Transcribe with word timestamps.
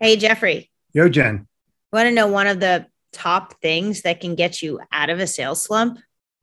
Hey, 0.00 0.16
Jeffrey, 0.16 0.70
Yo, 0.94 1.08
Jen. 1.10 1.46
want 1.92 2.06
to 2.06 2.10
know 2.10 2.26
one 2.26 2.46
of 2.46 2.58
the 2.58 2.86
top 3.12 3.60
things 3.60 4.02
that 4.02 4.20
can 4.20 4.34
get 4.34 4.62
you 4.62 4.80
out 4.92 5.10
of 5.10 5.20
a 5.20 5.26
sales 5.26 5.62
slump? 5.62 5.98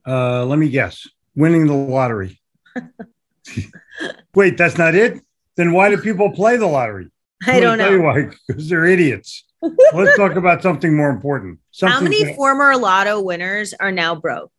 Uh, 0.06 0.46
let 0.46 0.60
me 0.60 0.70
guess. 0.70 1.08
Winning 1.36 1.66
the 1.68 1.74
lottery. 1.74 2.40
Wait, 4.36 4.58
that's 4.58 4.78
not 4.78 4.94
it? 4.96 5.20
Then 5.56 5.72
why 5.74 5.90
do 5.90 5.98
people 5.98 6.32
play 6.32 6.58
the 6.58 6.68
lottery? 6.68 7.10
I 7.48 7.60
don't 7.60 7.78
know. 7.80 8.00
why. 8.00 8.30
Because 8.48 8.70
they're 8.70 8.86
idiots. 8.86 9.44
Let's 9.62 10.16
talk 10.18 10.36
about 10.36 10.62
something 10.62 10.96
more 10.96 11.10
important. 11.10 11.60
Something 11.72 11.96
How 11.96 12.02
many 12.04 12.24
that- 12.26 12.36
former 12.36 12.78
lotto 12.78 13.22
winners 13.22 13.74
are 13.80 13.92
now 13.92 14.16
broke? 14.16 14.52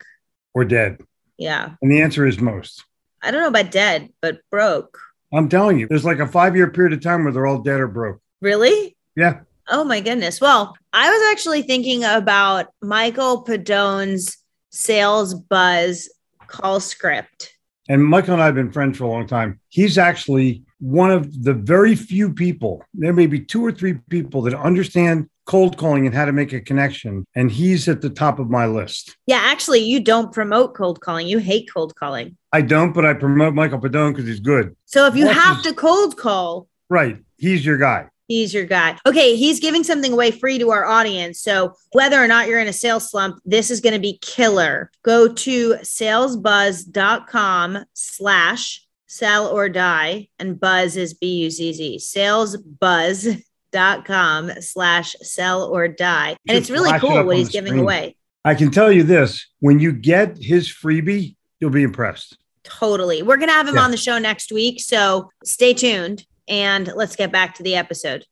or 0.55 0.65
dead? 0.65 0.99
Yeah. 1.37 1.75
And 1.83 1.93
the 1.93 2.03
answer 2.03 2.27
is 2.27 2.41
most. 2.41 2.85
I 3.23 3.31
don't 3.31 3.43
know 3.43 3.49
about 3.49 3.71
dead, 3.71 4.09
but 4.21 4.41
broke. 4.51 4.99
I'm 5.33 5.49
telling 5.49 5.79
you, 5.79 5.87
there's 5.87 6.05
like 6.05 6.19
a 6.19 6.27
five 6.27 6.57
year 6.57 6.69
period 6.71 6.95
of 6.95 7.01
time 7.01 7.23
where 7.23 7.33
they're 7.33 7.47
all 7.47 7.61
dead 7.63 7.79
or 7.81 7.87
broke. 7.87 8.21
Really? 8.41 8.97
Yeah. 9.17 9.41
Oh 9.69 9.85
my 9.85 10.01
goodness. 10.01 10.41
Well, 10.41 10.77
I 10.93 11.11
was 11.11 11.33
actually 11.33 11.63
thinking 11.63 12.05
about 12.05 12.67
Michael 12.81 13.45
Pedone's 13.45 14.37
sales 14.71 15.35
buzz 15.35 16.09
call 16.47 16.81
script. 16.81 17.53
And 17.89 18.05
Michael 18.05 18.35
and 18.35 18.43
I 18.43 18.47
have 18.47 18.55
been 18.55 18.73
friends 18.73 18.99
for 18.99 19.05
a 19.05 19.09
long 19.09 19.27
time. 19.27 19.61
He's 19.69 19.99
actually 19.99 20.63
one 20.79 21.11
of 21.11 21.43
the 21.43 21.55
very 21.55 21.97
few 21.97 22.33
people, 22.33 22.85
there 22.95 23.13
may 23.13 23.27
be 23.27 23.41
two 23.41 23.65
or 23.65 23.73
three 23.73 23.95
people 24.09 24.43
that 24.43 24.55
understand 24.55 25.29
cold 25.47 25.79
calling 25.79 26.07
and 26.07 26.15
how 26.15 26.27
to 26.27 26.33
make 26.33 26.53
a 26.53 26.61
connection. 26.61 27.27
And 27.35 27.51
he's 27.51 27.89
at 27.89 28.03
the 28.03 28.11
top 28.11 28.39
of 28.39 28.51
my 28.51 28.67
list. 28.67 29.17
Yeah, 29.27 29.41
actually, 29.43 29.81
you 29.81 29.99
don't 29.99 30.31
promote 30.33 30.75
cold 30.75 31.01
calling. 31.01 31.27
You 31.27 31.39
hate 31.39 31.71
cold 31.73 31.97
calling. 31.97 32.37
I 32.53 32.61
don't, 32.61 32.93
but 32.93 33.07
I 33.07 33.15
promote 33.15 33.55
Michael 33.55 33.81
Pedone 33.81 34.13
because 34.13 34.27
he's 34.27 34.41
good. 34.41 34.77
So 34.85 35.07
if 35.07 35.17
you 35.17 35.27
have 35.27 35.63
to 35.63 35.73
cold 35.75 36.17
call, 36.17 36.69
Right. 36.91 37.19
He's 37.37 37.65
your 37.65 37.77
guy. 37.77 38.09
He's 38.29 38.53
your 38.55 38.67
guy. 38.67 38.97
Okay, 39.07 39.35
he's 39.37 39.59
giving 39.59 39.83
something 39.83 40.13
away 40.13 40.31
free 40.31 40.59
to 40.59 40.71
our 40.71 40.85
audience. 40.85 41.41
So 41.41 41.73
whether 41.93 42.23
or 42.23 42.29
not 42.29 42.47
you're 42.47 42.61
in 42.61 42.69
a 42.69 42.73
sales 42.75 43.11
slump, 43.11 43.41
this 43.47 43.71
is 43.71 43.81
going 43.81 43.95
to 43.95 43.99
be 43.99 44.19
killer. 44.21 44.91
Go 45.03 45.33
to 45.33 45.75
salesbuzz.com 45.77 47.79
slash 47.95 48.85
sell 49.07 49.47
or 49.49 49.71
die. 49.71 50.29
And 50.39 50.61
buzz 50.61 50.99
is 50.99 51.15
B-U-Z-Z. 51.15 51.99
Salesbuzz.com 53.73 54.51
slash 54.61 55.17
sell 55.23 55.65
or 55.65 55.89
die. 55.89 56.37
And 56.47 56.57
it's 56.59 56.69
really 56.71 56.91
it 56.91 57.01
cool 57.01 57.25
what 57.25 57.37
he's 57.37 57.49
giving 57.49 57.71
screen. 57.73 57.83
away. 57.85 58.17
I 58.45 58.55
can 58.55 58.71
tell 58.71 58.93
you 58.93 59.03
this 59.05 59.47
when 59.61 59.79
you 59.81 59.93
get 59.93 60.37
his 60.39 60.69
freebie, 60.69 61.37
you'll 61.61 61.71
be 61.71 61.83
impressed. 61.83 62.37
Totally. 62.63 63.23
We're 63.23 63.37
going 63.39 63.49
to 63.49 63.55
have 63.55 63.67
him 63.69 63.77
Yeah. 63.77 63.83
on 63.83 63.91
the 63.91 63.97
show 63.97 64.19
next 64.19 64.53
week. 64.53 64.81
So 64.81 65.31
stay 65.45 65.73
tuned 65.73 66.27
and 66.49 66.91
let's 66.95 67.17
get 67.17 67.31
back 67.33 67.55
to 67.57 67.63
the 67.63 67.75
episode. 67.77 68.25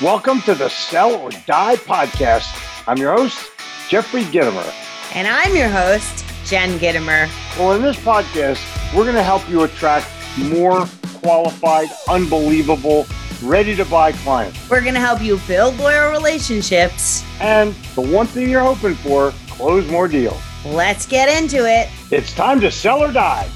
Welcome 0.00 0.40
to 0.42 0.54
the 0.54 0.68
Sell 0.68 1.14
or 1.14 1.30
Die 1.30 1.76
podcast. 1.76 2.88
I'm 2.88 2.98
your 2.98 3.12
host, 3.12 3.50
Jeffrey 3.88 4.22
Gitomer. 4.24 4.68
And 5.14 5.28
I'm 5.28 5.54
your 5.54 5.68
host, 5.68 6.24
Jen 6.44 6.78
Gitomer. 6.78 7.28
Well, 7.56 7.72
in 7.72 7.82
this 7.82 7.96
podcast, 7.98 8.60
we're 8.96 9.04
going 9.04 9.14
to 9.14 9.22
help 9.22 9.48
you 9.48 9.62
attract 9.62 10.08
more 10.38 10.86
qualified, 11.22 11.88
unbelievable, 12.08 13.06
ready 13.42 13.76
to 13.76 13.84
buy 13.84 14.12
clients. 14.12 14.68
We're 14.68 14.80
going 14.80 14.94
to 14.94 15.00
help 15.00 15.22
you 15.22 15.38
build 15.46 15.78
loyal 15.78 16.10
relationships. 16.10 17.24
And 17.40 17.74
the 17.94 18.00
one 18.00 18.26
thing 18.26 18.50
you're 18.50 18.60
hoping 18.60 18.94
for, 18.94 19.32
close 19.48 19.88
more 19.88 20.08
deals. 20.08 20.40
Let's 20.64 21.06
get 21.06 21.28
into 21.28 21.66
it. 21.66 21.88
It's 22.10 22.32
time 22.34 22.60
to 22.60 22.70
sell 22.70 23.02
or 23.02 23.12
die. 23.12 23.48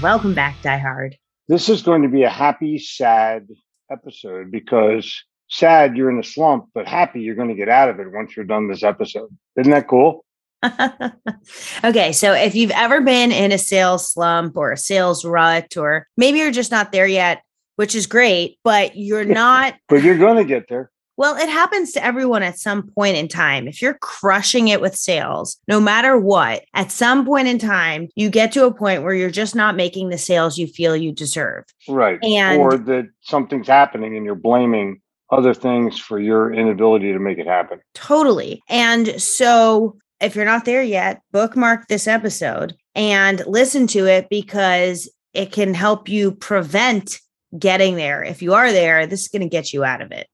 Welcome 0.00 0.34
back, 0.34 0.60
Die 0.62 0.78
Hard. 0.78 1.16
This 1.48 1.68
is 1.68 1.82
going 1.82 2.02
to 2.02 2.08
be 2.08 2.22
a 2.22 2.30
happy, 2.30 2.78
sad 2.78 3.48
episode 3.90 4.50
because 4.50 5.22
sad, 5.48 5.96
you're 5.96 6.10
in 6.10 6.18
a 6.18 6.24
slump, 6.24 6.68
but 6.74 6.86
happy, 6.86 7.20
you're 7.20 7.34
going 7.34 7.48
to 7.48 7.54
get 7.54 7.68
out 7.68 7.88
of 7.88 7.98
it 7.98 8.12
once 8.12 8.36
you're 8.36 8.44
done 8.44 8.68
this 8.68 8.82
episode. 8.82 9.28
Isn't 9.58 9.72
that 9.72 9.88
cool? 9.88 10.24
okay, 11.84 12.12
so 12.12 12.32
if 12.32 12.54
you've 12.54 12.70
ever 12.70 13.00
been 13.00 13.32
in 13.32 13.50
a 13.50 13.58
sales 13.58 14.12
slump 14.12 14.56
or 14.56 14.70
a 14.70 14.76
sales 14.76 15.24
rut, 15.24 15.76
or 15.76 16.06
maybe 16.16 16.38
you're 16.38 16.52
just 16.52 16.70
not 16.70 16.92
there 16.92 17.06
yet, 17.06 17.42
which 17.76 17.96
is 17.96 18.06
great, 18.06 18.58
but 18.62 18.96
you're 18.96 19.24
not 19.24 19.74
But 19.88 20.04
you're 20.04 20.18
going 20.18 20.36
to 20.36 20.44
get 20.44 20.66
there. 20.68 20.91
Well, 21.16 21.36
it 21.36 21.48
happens 21.48 21.92
to 21.92 22.04
everyone 22.04 22.42
at 22.42 22.58
some 22.58 22.88
point 22.88 23.16
in 23.16 23.28
time. 23.28 23.68
If 23.68 23.82
you're 23.82 23.98
crushing 23.98 24.68
it 24.68 24.80
with 24.80 24.96
sales, 24.96 25.58
no 25.68 25.80
matter 25.80 26.18
what, 26.18 26.64
at 26.74 26.90
some 26.90 27.26
point 27.26 27.48
in 27.48 27.58
time, 27.58 28.08
you 28.16 28.30
get 28.30 28.52
to 28.52 28.64
a 28.64 28.74
point 28.74 29.02
where 29.02 29.14
you're 29.14 29.30
just 29.30 29.54
not 29.54 29.76
making 29.76 30.08
the 30.08 30.18
sales 30.18 30.58
you 30.58 30.66
feel 30.66 30.96
you 30.96 31.12
deserve. 31.12 31.64
Right. 31.88 32.18
And- 32.24 32.60
or 32.60 32.76
that 32.76 33.08
something's 33.20 33.68
happening 33.68 34.16
and 34.16 34.24
you're 34.24 34.34
blaming 34.34 35.00
other 35.30 35.54
things 35.54 35.98
for 35.98 36.20
your 36.20 36.52
inability 36.52 37.12
to 37.12 37.18
make 37.18 37.38
it 37.38 37.46
happen. 37.46 37.80
Totally. 37.94 38.62
And 38.68 39.20
so, 39.20 39.96
if 40.20 40.36
you're 40.36 40.44
not 40.44 40.64
there 40.64 40.82
yet, 40.82 41.20
bookmark 41.32 41.88
this 41.88 42.06
episode 42.06 42.76
and 42.94 43.42
listen 43.46 43.86
to 43.88 44.06
it 44.06 44.28
because 44.28 45.10
it 45.32 45.50
can 45.50 45.74
help 45.74 46.08
you 46.08 46.32
prevent 46.32 47.18
getting 47.58 47.96
there. 47.96 48.22
If 48.22 48.42
you 48.42 48.54
are 48.54 48.70
there, 48.70 49.06
this 49.06 49.22
is 49.22 49.28
going 49.28 49.42
to 49.42 49.48
get 49.48 49.72
you 49.72 49.84
out 49.84 50.00
of 50.00 50.12
it. 50.12 50.28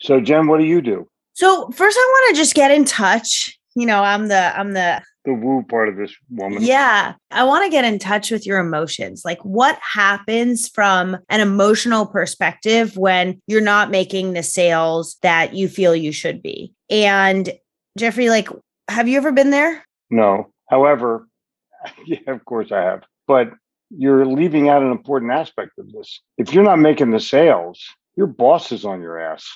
So, 0.00 0.20
Jen, 0.20 0.46
what 0.46 0.58
do 0.58 0.64
you 0.66 0.80
do? 0.80 1.08
So, 1.34 1.68
first 1.70 1.96
I 1.98 2.12
want 2.12 2.34
to 2.34 2.40
just 2.40 2.54
get 2.54 2.70
in 2.70 2.84
touch. 2.84 3.58
You 3.74 3.86
know, 3.86 4.02
I'm 4.02 4.28
the 4.28 4.58
I'm 4.58 4.72
the 4.72 5.02
The 5.24 5.34
woo 5.34 5.62
part 5.68 5.88
of 5.88 5.96
this 5.96 6.14
woman. 6.30 6.62
Yeah. 6.62 7.14
I 7.30 7.44
want 7.44 7.64
to 7.64 7.70
get 7.70 7.84
in 7.84 7.98
touch 7.98 8.30
with 8.30 8.46
your 8.46 8.58
emotions. 8.58 9.22
Like, 9.24 9.38
what 9.42 9.78
happens 9.82 10.68
from 10.68 11.16
an 11.28 11.40
emotional 11.40 12.06
perspective 12.06 12.96
when 12.96 13.40
you're 13.46 13.60
not 13.60 13.90
making 13.90 14.32
the 14.32 14.42
sales 14.42 15.16
that 15.22 15.54
you 15.54 15.68
feel 15.68 15.94
you 15.94 16.12
should 16.12 16.42
be? 16.42 16.72
And 16.88 17.52
Jeffrey, 17.98 18.30
like, 18.30 18.48
have 18.88 19.08
you 19.08 19.18
ever 19.18 19.32
been 19.32 19.50
there? 19.50 19.84
No. 20.10 20.50
However, 20.70 21.28
yeah, 22.06 22.18
of 22.28 22.44
course 22.44 22.72
I 22.72 22.80
have. 22.80 23.02
But 23.26 23.50
you're 23.90 24.26
leaving 24.26 24.68
out 24.68 24.82
an 24.82 24.90
important 24.90 25.32
aspect 25.32 25.72
of 25.78 25.92
this. 25.92 26.20
If 26.38 26.52
you're 26.52 26.64
not 26.64 26.78
making 26.78 27.10
the 27.10 27.20
sales, 27.20 27.82
your 28.16 28.26
boss 28.26 28.72
is 28.72 28.84
on 28.84 29.00
your 29.00 29.18
ass. 29.18 29.46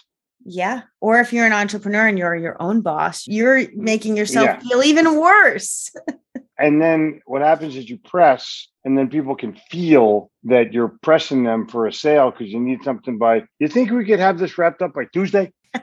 Yeah. 0.45 0.83
Or 1.01 1.21
if 1.21 1.33
you're 1.33 1.47
an 1.47 1.53
entrepreneur 1.53 2.07
and 2.07 2.19
you're 2.19 2.37
your 2.37 2.61
own 2.61 2.81
boss, 2.81 3.27
you're 3.27 3.65
making 3.75 4.17
yourself 4.17 4.47
Yeah. 4.47 4.61
feel 4.61 4.83
even 4.83 5.21
worse. 5.21 5.91
And 6.59 6.81
then 6.83 7.23
what 7.25 7.41
happens 7.41 7.75
is 7.75 7.89
you 7.89 7.97
press, 7.97 8.69
and 8.85 8.97
then 8.99 9.09
people 9.09 9.35
can 9.35 9.59
feel 9.71 10.31
that 10.45 10.75
you're 10.75 10.95
pressing 11.01 11.43
them 11.43 11.67
for 11.67 11.87
a 11.87 11.93
sale 11.93 12.31
because 12.31 12.49
you 12.53 12.61
need 12.61 12.85
something 12.85 13.17
by. 13.17 13.45
You 13.59 13.67
think 13.67 13.91
we 13.91 14.05
could 14.05 14.21
have 14.21 14.39
this 14.39 14.59
wrapped 14.59 14.83
up 14.83 14.93
by 14.93 15.07
Tuesday? 15.11 15.55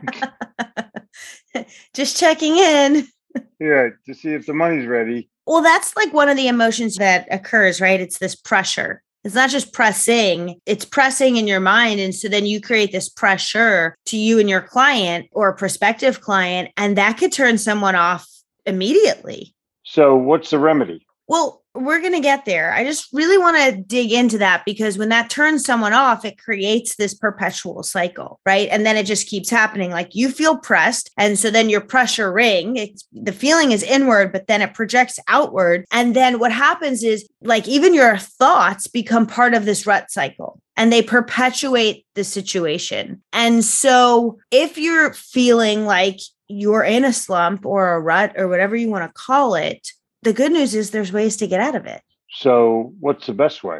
just 1.95 2.17
checking 2.17 2.57
in. 2.57 3.07
Yeah, 3.59 3.89
to 4.07 4.13
see 4.15 4.33
if 4.33 4.45
the 4.47 4.53
money's 4.53 4.87
ready. 4.87 5.29
Well, 5.45 5.61
that's 5.61 5.95
like 5.95 6.11
one 6.13 6.27
of 6.29 6.37
the 6.37 6.47
emotions 6.47 6.95
that 6.95 7.27
occurs, 7.29 7.79
right? 7.79 7.99
It's 7.99 8.17
this 8.19 8.35
pressure. 8.35 9.03
It's 9.27 9.35
not 9.35 9.49
just 9.49 9.73
pressing, 9.73 10.61
it's 10.65 10.85
pressing 10.85 11.35
in 11.35 11.47
your 11.47 11.59
mind. 11.59 11.99
And 11.99 12.15
so 12.15 12.29
then 12.29 12.45
you 12.45 12.61
create 12.61 12.93
this 12.93 13.09
pressure 13.09 13.97
to 14.05 14.15
you 14.15 14.39
and 14.39 14.49
your 14.49 14.61
client 14.61 15.27
or 15.33 15.53
prospective 15.53 16.21
client, 16.21 16.71
and 16.77 16.97
that 16.97 17.17
could 17.17 17.33
turn 17.33 17.57
someone 17.57 17.95
off 17.95 18.25
immediately. 18.65 19.53
So, 19.83 20.15
what's 20.15 20.51
the 20.51 20.59
remedy? 20.59 21.05
Well, 21.27 21.63
we're 21.73 21.99
going 22.01 22.13
to 22.13 22.19
get 22.19 22.45
there. 22.45 22.73
I 22.73 22.83
just 22.83 23.09
really 23.13 23.37
want 23.37 23.57
to 23.57 23.81
dig 23.81 24.11
into 24.11 24.37
that 24.39 24.63
because 24.65 24.97
when 24.97 25.09
that 25.09 25.29
turns 25.29 25.65
someone 25.65 25.93
off, 25.93 26.25
it 26.25 26.37
creates 26.37 26.95
this 26.95 27.13
perpetual 27.13 27.83
cycle, 27.83 28.39
right? 28.45 28.67
And 28.71 28.85
then 28.85 28.97
it 28.97 29.05
just 29.05 29.27
keeps 29.27 29.49
happening. 29.49 29.91
Like 29.91 30.15
you 30.15 30.29
feel 30.29 30.57
pressed. 30.57 31.11
And 31.17 31.37
so 31.37 31.51
then 31.51 31.69
your 31.69 31.81
pressure 31.81 32.31
ring, 32.31 32.77
it's, 32.77 33.07
the 33.11 33.31
feeling 33.31 33.71
is 33.71 33.83
inward, 33.83 34.31
but 34.31 34.47
then 34.47 34.61
it 34.61 34.73
projects 34.73 35.19
outward. 35.27 35.85
And 35.91 36.15
then 36.15 36.39
what 36.39 36.51
happens 36.51 37.03
is 37.03 37.27
like 37.41 37.67
even 37.67 37.93
your 37.93 38.17
thoughts 38.17 38.87
become 38.87 39.27
part 39.27 39.53
of 39.53 39.65
this 39.65 39.85
rut 39.85 40.09
cycle 40.09 40.61
and 40.75 40.91
they 40.91 41.01
perpetuate 41.01 42.05
the 42.15 42.23
situation. 42.23 43.21
And 43.33 43.63
so 43.63 44.39
if 44.51 44.77
you're 44.77 45.13
feeling 45.13 45.85
like 45.85 46.19
you're 46.47 46.83
in 46.83 47.03
a 47.03 47.13
slump 47.13 47.65
or 47.65 47.93
a 47.93 47.99
rut 47.99 48.33
or 48.37 48.47
whatever 48.47 48.75
you 48.75 48.89
want 48.89 49.03
to 49.03 49.21
call 49.21 49.55
it, 49.55 49.91
the 50.27 50.33
good 50.33 50.51
news 50.51 50.75
is 50.75 50.91
there's 50.91 51.13
ways 51.13 51.37
to 51.37 51.47
get 51.47 51.61
out 51.61 51.73
of 51.73 51.85
it. 51.85 52.01
So, 52.29 52.93
what's 52.99 53.27
the 53.27 53.33
best 53.33 53.63
way? 53.63 53.79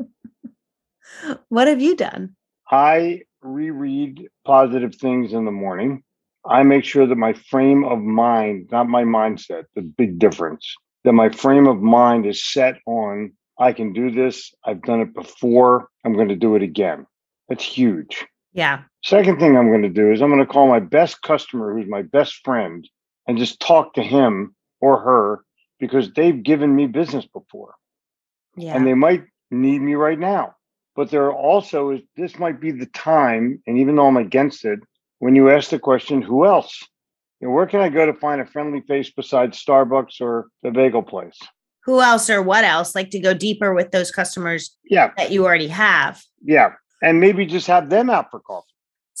What 1.48 1.66
have 1.66 1.82
you 1.82 1.96
done? 1.96 2.36
I 2.70 3.22
reread 3.42 4.28
positive 4.46 4.94
things 4.94 5.32
in 5.32 5.44
the 5.44 5.50
morning. 5.50 6.04
I 6.46 6.62
make 6.62 6.84
sure 6.84 7.06
that 7.08 7.16
my 7.16 7.32
frame 7.32 7.82
of 7.84 7.98
mind, 7.98 8.68
not 8.70 8.88
my 8.88 9.02
mindset, 9.02 9.64
the 9.74 9.82
big 9.82 10.20
difference, 10.20 10.72
that 11.02 11.14
my 11.14 11.30
frame 11.30 11.66
of 11.66 11.80
mind 11.80 12.26
is 12.26 12.44
set 12.44 12.76
on 12.86 13.32
I 13.58 13.72
can 13.72 13.92
do 13.92 14.12
this. 14.12 14.54
I've 14.64 14.82
done 14.82 15.00
it 15.00 15.12
before. 15.12 15.88
I'm 16.04 16.12
going 16.12 16.28
to 16.28 16.36
do 16.36 16.54
it 16.54 16.62
again. 16.62 17.06
That's 17.48 17.64
huge. 17.64 18.24
Yeah. 18.52 18.82
Second 19.02 19.40
thing 19.40 19.56
I'm 19.56 19.70
going 19.70 19.82
to 19.82 19.88
do 19.88 20.12
is 20.12 20.22
I'm 20.22 20.30
going 20.30 20.46
to 20.46 20.52
call 20.52 20.68
my 20.68 20.78
best 20.78 21.22
customer, 21.22 21.74
who's 21.74 21.88
my 21.88 22.02
best 22.02 22.34
friend, 22.44 22.88
and 23.26 23.36
just 23.36 23.58
talk 23.58 23.94
to 23.94 24.02
him 24.02 24.54
or 24.80 25.00
her 25.00 25.40
because 25.78 26.12
they've 26.12 26.42
given 26.42 26.74
me 26.74 26.86
business 26.86 27.26
before 27.26 27.74
Yeah. 28.56 28.74
and 28.76 28.86
they 28.86 28.94
might 28.94 29.24
need 29.50 29.80
me 29.80 29.94
right 29.94 30.18
now. 30.18 30.54
But 30.96 31.10
there 31.10 31.32
also 31.32 31.90
is 31.92 32.00
this 32.16 32.38
might 32.38 32.60
be 32.60 32.72
the 32.72 32.86
time, 32.86 33.62
and 33.66 33.78
even 33.78 33.94
though 33.96 34.08
I'm 34.08 34.16
against 34.16 34.64
it, 34.64 34.80
when 35.20 35.36
you 35.36 35.48
ask 35.50 35.70
the 35.70 35.78
question, 35.78 36.22
who 36.22 36.44
else? 36.44 36.84
You 37.40 37.46
know, 37.48 37.54
where 37.54 37.66
can 37.66 37.80
I 37.80 37.88
go 37.88 38.04
to 38.04 38.14
find 38.14 38.40
a 38.40 38.46
friendly 38.46 38.80
face 38.80 39.10
besides 39.10 39.62
Starbucks 39.64 40.20
or 40.20 40.48
the 40.64 40.72
bagel 40.72 41.02
place? 41.02 41.38
Who 41.84 42.00
else 42.00 42.28
or 42.28 42.42
what 42.42 42.64
else? 42.64 42.94
Like 42.96 43.10
to 43.10 43.20
go 43.20 43.32
deeper 43.32 43.72
with 43.74 43.92
those 43.92 44.10
customers 44.10 44.76
Yeah, 44.90 45.12
that 45.16 45.30
you 45.30 45.44
already 45.46 45.68
have. 45.68 46.20
yeah. 46.42 46.72
And 47.00 47.20
maybe 47.20 47.46
just 47.46 47.68
have 47.68 47.90
them 47.90 48.10
out 48.10 48.28
for 48.32 48.40
coffee. 48.40 48.66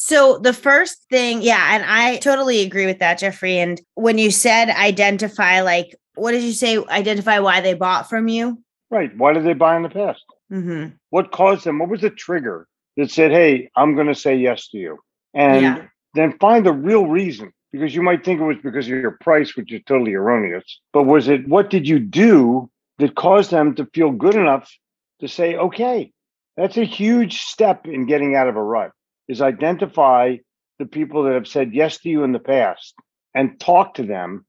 So 0.00 0.38
the 0.38 0.52
first 0.52 1.06
thing, 1.10 1.42
yeah, 1.42 1.74
and 1.74 1.84
I 1.84 2.18
totally 2.18 2.60
agree 2.60 2.86
with 2.86 3.00
that, 3.00 3.18
Jeffrey. 3.18 3.58
And 3.58 3.80
when 3.94 4.16
you 4.16 4.30
said 4.30 4.70
identify, 4.70 5.60
like, 5.62 5.92
what 6.14 6.30
did 6.30 6.44
you 6.44 6.52
say? 6.52 6.78
Identify 6.78 7.40
why 7.40 7.60
they 7.60 7.74
bought 7.74 8.08
from 8.08 8.28
you. 8.28 8.62
Right. 8.90 9.10
Why 9.16 9.32
did 9.32 9.44
they 9.44 9.54
buy 9.54 9.74
in 9.76 9.82
the 9.82 9.88
past? 9.88 10.22
hmm 10.50 10.86
What 11.10 11.32
caused 11.32 11.64
them? 11.64 11.80
What 11.80 11.88
was 11.88 12.02
the 12.02 12.10
trigger 12.10 12.68
that 12.96 13.10
said, 13.10 13.32
hey, 13.32 13.70
I'm 13.74 13.96
going 13.96 14.06
to 14.06 14.14
say 14.14 14.36
yes 14.36 14.68
to 14.68 14.78
you? 14.78 14.98
And 15.34 15.62
Yeah. 15.62 15.86
then 16.14 16.38
find 16.38 16.64
the 16.64 16.72
real 16.72 17.06
reason 17.08 17.52
because 17.72 17.92
you 17.92 18.00
might 18.00 18.24
think 18.24 18.40
it 18.40 18.44
was 18.44 18.58
because 18.62 18.86
of 18.86 18.92
your 18.92 19.18
price, 19.20 19.56
which 19.56 19.72
is 19.72 19.82
totally 19.84 20.14
erroneous. 20.14 20.78
But 20.92 21.06
was 21.06 21.26
it 21.26 21.48
what 21.48 21.70
did 21.70 21.88
you 21.88 21.98
do 21.98 22.70
that 22.98 23.16
caused 23.16 23.50
them 23.50 23.74
to 23.74 23.84
feel 23.86 24.12
good 24.12 24.36
enough 24.36 24.72
to 25.18 25.26
say, 25.26 25.56
okay, 25.56 26.12
that's 26.56 26.76
a 26.76 26.84
huge 26.84 27.40
step 27.40 27.88
in 27.88 28.06
getting 28.06 28.36
out 28.36 28.46
of 28.46 28.54
a 28.54 28.62
rut 28.62 28.92
is 29.28 29.40
identify 29.40 30.36
the 30.78 30.86
people 30.86 31.24
that 31.24 31.34
have 31.34 31.48
said 31.48 31.74
yes 31.74 31.98
to 31.98 32.08
you 32.08 32.24
in 32.24 32.32
the 32.32 32.38
past 32.38 32.94
and 33.34 33.58
talk 33.60 33.94
to 33.94 34.02
them 34.02 34.46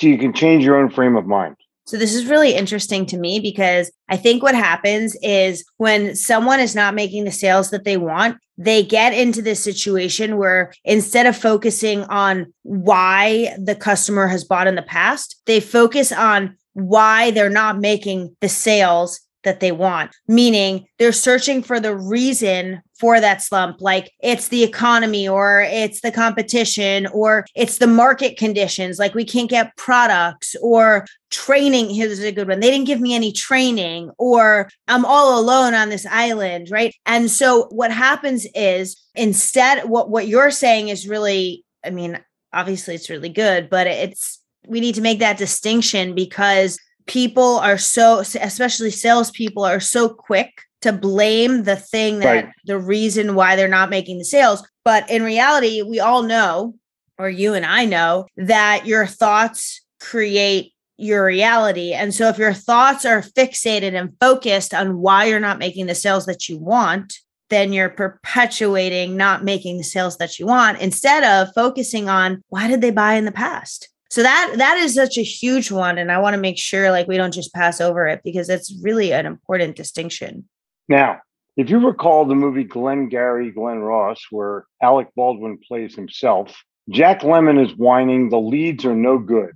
so 0.00 0.06
you 0.06 0.18
can 0.18 0.32
change 0.32 0.64
your 0.64 0.76
own 0.76 0.90
frame 0.90 1.16
of 1.16 1.26
mind. 1.26 1.56
So 1.84 1.96
this 1.96 2.14
is 2.14 2.26
really 2.26 2.54
interesting 2.54 3.06
to 3.06 3.18
me 3.18 3.40
because 3.40 3.90
I 4.08 4.16
think 4.16 4.42
what 4.42 4.54
happens 4.54 5.16
is 5.20 5.64
when 5.78 6.14
someone 6.14 6.60
is 6.60 6.76
not 6.76 6.94
making 6.94 7.24
the 7.24 7.32
sales 7.32 7.70
that 7.70 7.84
they 7.84 7.96
want, 7.96 8.38
they 8.56 8.84
get 8.84 9.12
into 9.12 9.42
this 9.42 9.62
situation 9.62 10.36
where 10.36 10.72
instead 10.84 11.26
of 11.26 11.36
focusing 11.36 12.04
on 12.04 12.52
why 12.62 13.56
the 13.58 13.74
customer 13.74 14.28
has 14.28 14.44
bought 14.44 14.68
in 14.68 14.76
the 14.76 14.82
past, 14.82 15.40
they 15.46 15.58
focus 15.58 16.12
on 16.12 16.56
why 16.74 17.32
they're 17.32 17.50
not 17.50 17.80
making 17.80 18.36
the 18.40 18.48
sales 18.48 19.20
that 19.44 19.60
they 19.60 19.72
want, 19.72 20.14
meaning 20.28 20.86
they're 20.98 21.12
searching 21.12 21.62
for 21.62 21.80
the 21.80 21.96
reason 21.96 22.80
for 22.98 23.20
that 23.20 23.42
slump. 23.42 23.80
Like 23.80 24.10
it's 24.22 24.48
the 24.48 24.62
economy 24.62 25.28
or 25.28 25.62
it's 25.62 26.00
the 26.00 26.12
competition 26.12 27.06
or 27.08 27.44
it's 27.56 27.78
the 27.78 27.86
market 27.86 28.36
conditions. 28.36 28.98
Like 28.98 29.14
we 29.14 29.24
can't 29.24 29.50
get 29.50 29.76
products 29.76 30.54
or 30.62 31.06
training. 31.30 31.90
Here's 31.90 32.20
a 32.20 32.30
good 32.30 32.46
one. 32.46 32.60
They 32.60 32.70
didn't 32.70 32.86
give 32.86 33.00
me 33.00 33.14
any 33.14 33.32
training 33.32 34.10
or 34.18 34.70
I'm 34.86 35.04
all 35.04 35.40
alone 35.40 35.74
on 35.74 35.88
this 35.88 36.06
island. 36.06 36.68
Right. 36.70 36.94
And 37.06 37.30
so 37.30 37.64
what 37.70 37.90
happens 37.90 38.46
is 38.54 38.96
instead, 39.14 39.88
what, 39.88 40.10
what 40.10 40.28
you're 40.28 40.52
saying 40.52 40.88
is 40.88 41.08
really, 41.08 41.64
I 41.84 41.90
mean, 41.90 42.20
obviously 42.52 42.94
it's 42.94 43.10
really 43.10 43.30
good, 43.30 43.68
but 43.68 43.86
it's, 43.86 44.40
we 44.68 44.78
need 44.78 44.94
to 44.94 45.00
make 45.00 45.18
that 45.18 45.38
distinction 45.38 46.14
because 46.14 46.78
people 47.06 47.58
are 47.58 47.78
so 47.78 48.20
especially 48.20 48.90
salespeople 48.90 49.64
are 49.64 49.80
so 49.80 50.08
quick 50.08 50.50
to 50.82 50.92
blame 50.92 51.62
the 51.64 51.76
thing 51.76 52.18
that 52.20 52.44
Right. 52.44 52.52
the 52.64 52.78
reason 52.78 53.34
why 53.34 53.54
they're 53.56 53.68
not 53.68 53.90
making 53.90 54.18
the 54.18 54.24
sales. 54.24 54.66
But 54.84 55.08
in 55.10 55.22
reality 55.22 55.82
we 55.82 56.00
all 56.00 56.22
know 56.22 56.74
or 57.18 57.28
you 57.28 57.54
and 57.54 57.64
i 57.66 57.84
know 57.84 58.26
that 58.36 58.86
your 58.86 59.06
thoughts 59.06 59.82
create 60.00 60.72
your 60.98 61.24
reality. 61.24 61.92
And 61.92 62.14
so 62.14 62.28
if 62.28 62.38
your 62.38 62.52
thoughts 62.52 63.04
are 63.04 63.22
fixated 63.22 63.94
and 63.94 64.12
focused 64.20 64.72
on 64.72 64.98
why 64.98 65.24
you're 65.24 65.40
not 65.40 65.58
making 65.58 65.86
the 65.86 65.94
sales 65.94 66.26
that 66.26 66.48
you 66.48 66.58
want 66.58 67.14
then 67.48 67.72
you're 67.72 67.90
perpetuating 67.90 69.14
not 69.16 69.44
making 69.44 69.76
the 69.76 69.84
sales 69.84 70.16
that 70.16 70.38
you 70.38 70.46
want 70.46 70.80
instead 70.80 71.22
of 71.22 71.52
focusing 71.54 72.08
on 72.08 72.40
why 72.48 72.66
did 72.66 72.80
they 72.80 72.90
buy 72.90 73.14
in 73.14 73.24
the 73.26 73.32
past 73.32 73.88
so 74.12 74.22
that 74.22 74.54
that 74.58 74.76
is 74.76 74.94
such 74.94 75.16
a 75.18 75.22
huge 75.22 75.70
one 75.70 75.98
and 75.98 76.12
i 76.12 76.18
want 76.18 76.34
to 76.34 76.40
make 76.40 76.58
sure 76.58 76.90
like 76.90 77.08
we 77.08 77.16
don't 77.16 77.34
just 77.34 77.52
pass 77.54 77.80
over 77.80 78.06
it 78.06 78.20
because 78.22 78.48
it's 78.48 78.74
really 78.82 79.12
an 79.12 79.26
important 79.26 79.74
distinction 79.76 80.48
Now, 80.88 81.20
if 81.56 81.70
you 81.70 81.78
recall 81.86 82.24
the 82.24 82.34
movie 82.34 82.64
Glengarry 82.64 83.50
Glen 83.50 83.80
Ross, 83.80 84.20
where 84.30 84.66
Alec 84.82 85.08
Baldwin 85.14 85.58
plays 85.66 85.94
himself, 85.94 86.62
Jack 86.90 87.20
Lemmon 87.20 87.62
is 87.64 87.76
whining, 87.76 88.30
the 88.30 88.40
leads 88.40 88.84
are 88.84 88.94
no 88.94 89.18
good. 89.18 89.52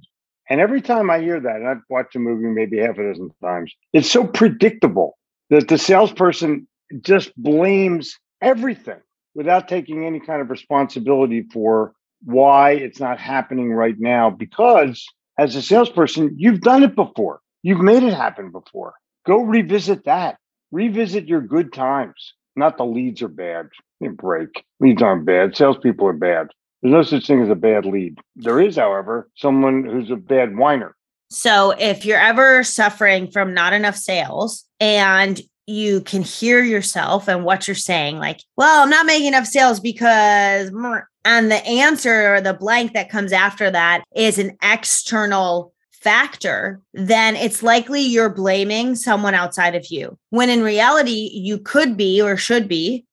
And 0.49 0.61
every 0.61 0.81
time 0.81 1.11
I 1.11 1.21
hear 1.21 1.41
that, 1.41 1.57
and 1.57 1.69
I've 1.69 1.83
watched 1.91 2.13
the 2.13 2.21
movie 2.21 2.47
maybe 2.47 2.79
half 2.79 2.99
a 2.99 3.03
dozen 3.09 3.31
times, 3.43 3.73
it's 3.93 4.11
so 4.11 4.25
predictable 4.25 5.19
that 5.51 5.69
the 5.69 5.79
salesperson 5.79 6.69
just 7.01 7.37
blames 7.37 8.17
everything 8.41 9.01
without 9.35 9.69
taking 9.69 10.07
any 10.07 10.21
kind 10.21 10.41
of 10.41 10.51
responsibility 10.51 11.43
for 11.53 11.93
why 12.25 12.73
it's 12.73 13.01
not 13.01 13.19
happening 13.19 13.73
right 13.73 13.97
now. 13.99 14.31
Because 14.31 15.05
as 15.39 15.55
a 15.57 15.63
salesperson, 15.63 16.35
you've 16.37 16.61
done 16.61 16.83
it 16.83 16.95
before, 16.95 17.41
you've 17.63 17.81
made 17.81 18.03
it 18.03 18.15
happen 18.15 18.51
before. 18.51 18.95
Go 19.27 19.43
revisit 19.43 20.05
that 20.05 20.39
revisit 20.73 21.27
your 21.27 21.41
good 21.41 21.73
times. 21.73 22.35
Not 22.55 22.77
the 22.77 22.85
leads 22.85 23.23
are 23.23 23.29
bad. 23.29 23.69
A 24.05 24.09
break. 24.09 24.65
Leads 24.81 25.03
aren't 25.03 25.25
bad. 25.27 25.57
Salespeople 25.57 26.07
are 26.09 26.13
bad. 26.13 26.49
There's 26.83 26.93
no 26.93 27.03
such 27.03 27.27
thing 27.27 27.43
as 27.43 27.49
a 27.49 27.55
bad 27.55 27.87
lead. 27.87 28.19
There 28.37 28.61
is, 28.61 28.77
however, 28.77 29.31
someone 29.37 29.85
who's 29.85 30.11
a 30.11 30.17
bad 30.17 30.57
whiner. 30.57 30.95
so 31.31 31.73
if 31.79 32.05
you're 32.05 32.21
ever 32.21 32.63
suffering 32.63 33.31
from 33.31 33.53
not 33.53 33.73
enough 33.73 33.97
sales 33.97 34.65
and 34.79 35.41
you 35.67 36.01
can 36.03 36.23
hear 36.23 36.63
yourself 36.63 37.29
and 37.29 37.43
what 37.45 37.67
you're 37.67 37.75
saying 37.75 38.19
like 38.19 38.39
well 38.57 38.85
i'm 38.85 38.91
not 38.91 39.07
making 39.07 39.27
enough 39.27 39.47
sales 39.47 39.81
because 39.81 40.71
meh," 40.71 41.01
and 41.27 41.51
the 41.51 41.67
answer 41.67 42.37
or 42.37 42.41
the 42.41 42.55
blank 42.55 42.95
that 42.95 43.11
comes 43.11 43.33
after 43.33 43.69
that 43.69 44.05
is 44.15 44.39
an 44.39 44.57
external 44.63 45.75
factor, 45.91 46.81
then 46.95 47.35
it's 47.35 47.65
likely 47.65 48.01
you're 48.01 48.31
blaming 48.31 48.95
someone 48.95 49.35
outside 49.35 49.75
of 49.75 49.87
you. 49.91 50.17
When 50.31 50.49
in 50.49 50.63
reality, 50.63 51.31
you 51.35 51.59
could 51.59 51.97
be 51.97 52.23
or 52.23 52.37
should 52.37 52.69
be, 52.69 53.05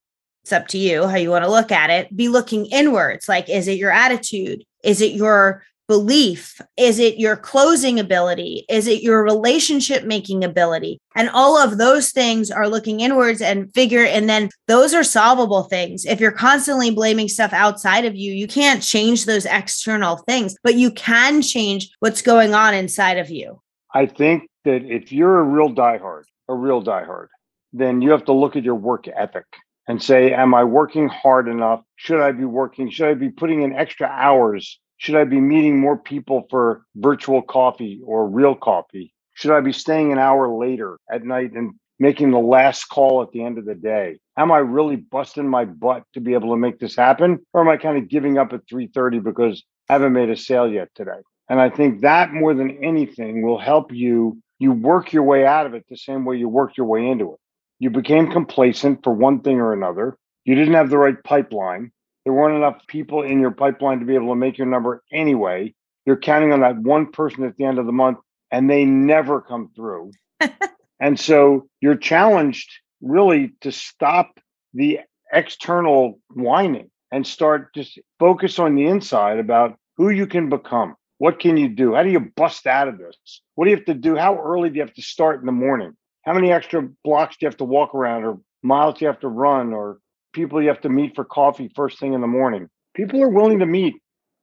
it's 0.44 0.52
up 0.52 0.68
to 0.68 0.78
you 0.78 1.08
how 1.08 1.16
you 1.16 1.30
want 1.30 1.44
to 1.44 1.50
look 1.50 1.72
at 1.72 1.90
it, 1.90 2.16
be 2.16 2.28
looking 2.28 2.66
inwards. 2.66 3.28
Like, 3.28 3.48
is 3.50 3.66
it 3.66 3.78
your 3.78 3.90
attitude? 3.90 4.62
Is 4.84 5.00
it 5.00 5.12
your 5.12 5.64
belief? 5.88 6.60
Is 6.76 6.98
it 6.98 7.18
your 7.18 7.36
closing 7.36 8.00
ability? 8.00 8.64
Is 8.68 8.86
it 8.86 9.02
your 9.02 9.22
relationship 9.22 10.04
making 10.04 10.44
ability? 10.44 11.00
And 11.16 11.28
all 11.30 11.58
of 11.58 11.78
those 11.78 12.10
things 12.10 12.50
are 12.50 12.68
looking 12.68 13.00
inwards 13.00 13.40
and 13.40 13.72
figure, 13.74 14.04
and 14.04 14.28
then 14.28 14.50
those 14.68 14.94
are 14.94 15.04
solvable 15.04 15.64
things. 15.64 16.04
If 16.04 16.20
you're 16.20 16.32
constantly 16.32 16.90
blaming 16.90 17.28
stuff 17.28 17.52
outside 17.52 18.04
of 18.04 18.16
you, 18.16 18.32
you 18.32 18.46
can't 18.46 18.82
change 18.82 19.26
those 19.26 19.46
external 19.46 20.16
things, 20.16 20.56
but 20.62 20.74
you 20.74 20.90
can 20.92 21.42
change 21.42 21.90
what's 22.00 22.22
going 22.22 22.54
on 22.54 22.74
inside 22.74 23.18
of 23.18 23.30
you. 23.30 23.60
I 23.92 24.06
think 24.06 24.48
that 24.64 24.84
if 24.84 25.12
you're 25.12 25.38
a 25.38 25.44
real 25.44 25.72
diehard, 25.72 26.24
a 26.48 26.54
real 26.54 26.82
diehard, 26.82 27.28
then 27.72 28.02
you 28.02 28.10
have 28.10 28.24
to 28.24 28.32
look 28.32 28.56
at 28.56 28.64
your 28.64 28.74
work 28.74 29.06
ethic 29.08 29.46
and 29.86 30.02
say, 30.02 30.32
Am 30.32 30.54
I 30.54 30.64
working 30.64 31.08
hard 31.08 31.48
enough? 31.48 31.82
Should 31.96 32.20
I 32.20 32.32
be 32.32 32.44
working? 32.44 32.90
Should 32.90 33.08
I 33.08 33.14
be 33.14 33.30
putting 33.30 33.62
in 33.62 33.72
extra 33.72 34.06
hours? 34.06 34.80
Should 34.98 35.16
I 35.16 35.24
be 35.24 35.40
meeting 35.40 35.80
more 35.80 35.98
people 35.98 36.46
for 36.50 36.82
virtual 36.94 37.42
coffee 37.42 38.00
or 38.04 38.28
real 38.28 38.54
coffee? 38.54 39.12
Should 39.34 39.50
I 39.50 39.60
be 39.60 39.72
staying 39.72 40.12
an 40.12 40.18
hour 40.18 40.48
later 40.56 40.98
at 41.10 41.24
night 41.24 41.52
and 41.52 41.72
making 41.98 42.30
the 42.30 42.38
last 42.38 42.84
call 42.84 43.22
at 43.22 43.30
the 43.32 43.42
end 43.42 43.58
of 43.58 43.64
the 43.64 43.74
day? 43.74 44.18
Am 44.36 44.52
I 44.52 44.58
really 44.58 44.96
busting 44.96 45.48
my 45.48 45.64
butt 45.64 46.04
to 46.14 46.20
be 46.20 46.34
able 46.34 46.50
to 46.50 46.56
make 46.56 46.78
this 46.78 46.96
happen? 46.96 47.44
Or 47.52 47.60
am 47.60 47.68
I 47.68 47.76
kind 47.76 47.98
of 47.98 48.08
giving 48.08 48.38
up 48.38 48.52
at 48.52 48.66
3:30 48.66 49.22
because 49.22 49.64
I 49.88 49.94
haven't 49.94 50.12
made 50.12 50.30
a 50.30 50.36
sale 50.36 50.70
yet 50.70 50.88
today? 50.94 51.20
And 51.48 51.60
I 51.60 51.68
think 51.70 52.00
that 52.00 52.32
more 52.32 52.54
than 52.54 52.82
anything 52.82 53.42
will 53.42 53.58
help 53.58 53.92
you. 53.92 54.38
You 54.58 54.72
work 54.72 55.12
your 55.12 55.24
way 55.24 55.44
out 55.44 55.66
of 55.66 55.74
it 55.74 55.84
the 55.88 55.96
same 55.96 56.24
way 56.24 56.36
you 56.36 56.48
worked 56.48 56.78
your 56.78 56.86
way 56.86 57.06
into 57.06 57.32
it. 57.34 57.38
You 57.80 57.90
became 57.90 58.30
complacent 58.30 59.02
for 59.02 59.12
one 59.12 59.40
thing 59.40 59.60
or 59.60 59.72
another. 59.72 60.16
You 60.44 60.54
didn't 60.54 60.74
have 60.74 60.90
the 60.90 60.98
right 60.98 61.22
pipeline. 61.22 61.92
There 62.24 62.32
weren't 62.32 62.56
enough 62.56 62.86
people 62.86 63.22
in 63.22 63.40
your 63.40 63.50
pipeline 63.50 64.00
to 64.00 64.06
be 64.06 64.14
able 64.14 64.28
to 64.28 64.36
make 64.36 64.56
your 64.56 64.66
number 64.66 65.02
anyway. 65.12 65.74
You're 66.06 66.16
counting 66.16 66.52
on 66.52 66.60
that 66.60 66.78
one 66.78 67.12
person 67.12 67.44
at 67.44 67.56
the 67.56 67.64
end 67.64 67.78
of 67.78 67.86
the 67.86 67.92
month, 67.92 68.18
and 68.50 68.68
they 68.68 68.84
never 68.84 69.40
come 69.40 69.70
through. 69.76 70.12
and 71.00 71.18
so 71.18 71.68
you're 71.80 71.96
challenged 71.96 72.70
really 73.00 73.52
to 73.60 73.70
stop 73.70 74.38
the 74.72 75.00
external 75.32 76.18
whining 76.30 76.90
and 77.12 77.26
start 77.26 77.74
just 77.74 77.98
focus 78.18 78.58
on 78.58 78.74
the 78.74 78.86
inside 78.86 79.38
about 79.38 79.76
who 79.96 80.10
you 80.10 80.26
can 80.26 80.48
become. 80.48 80.94
What 81.18 81.38
can 81.38 81.56
you 81.56 81.68
do? 81.68 81.94
How 81.94 82.02
do 82.02 82.10
you 82.10 82.20
bust 82.20 82.66
out 82.66 82.88
of 82.88 82.98
this? 82.98 83.16
What 83.54 83.66
do 83.66 83.70
you 83.70 83.76
have 83.76 83.86
to 83.86 83.94
do? 83.94 84.16
How 84.16 84.38
early 84.38 84.68
do 84.68 84.76
you 84.76 84.82
have 84.82 84.94
to 84.94 85.02
start 85.02 85.40
in 85.40 85.46
the 85.46 85.52
morning? 85.52 85.94
How 86.22 86.32
many 86.32 86.50
extra 86.50 86.88
blocks 87.04 87.36
do 87.36 87.44
you 87.44 87.48
have 87.48 87.58
to 87.58 87.64
walk 87.64 87.94
around 87.94 88.24
or 88.24 88.40
miles 88.62 88.98
do 88.98 89.04
you 89.04 89.08
have 89.08 89.20
to 89.20 89.28
run 89.28 89.72
or 89.72 89.98
people 90.34 90.60
you 90.60 90.68
have 90.68 90.82
to 90.82 90.88
meet 90.90 91.14
for 91.14 91.24
coffee 91.24 91.70
first 91.74 91.98
thing 91.98 92.12
in 92.12 92.20
the 92.20 92.26
morning? 92.26 92.68
People 92.94 93.22
are 93.22 93.28
willing 93.30 93.60
to 93.60 93.66
meet. 93.66 93.94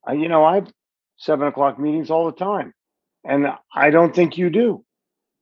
I, 0.08 0.14
you 0.14 0.28
know, 0.28 0.44
I 0.44 0.56
have 0.56 0.72
seven 1.18 1.48
o'clock 1.48 1.78
meetings 1.78 2.10
all 2.10 2.26
the 2.26 2.32
time. 2.38 2.74
And 3.24 3.48
I 3.76 3.92
don't 3.92 4.16
think 4.16 4.38
you 4.38 4.50
do. 4.50 4.84